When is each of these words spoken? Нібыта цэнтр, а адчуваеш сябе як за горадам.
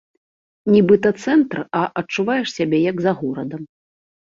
Нібыта 0.75 1.11
цэнтр, 1.25 1.61
а 1.81 1.83
адчуваеш 2.03 2.55
сябе 2.57 2.83
як 2.91 2.97
за 3.07 3.17
горадам. 3.23 3.71